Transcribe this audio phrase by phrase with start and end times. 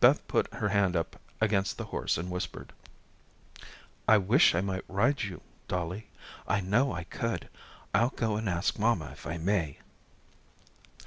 [0.00, 2.74] Beth put her hand up against the horse and whispered:
[4.06, 6.08] "I wish I might ride you, Dollie.
[6.46, 7.48] I know I could.
[7.94, 9.78] I'll go and ask mamma if I may."